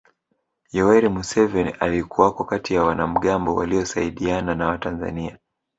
Yoweri 0.71 1.09
Museveni 1.09 1.69
alikuwako 1.79 2.43
kati 2.43 2.73
ya 2.73 2.83
wanamgambo 2.83 3.55
waliosaidiana 3.55 4.55
na 4.55 4.67
Watanzania 4.67 5.37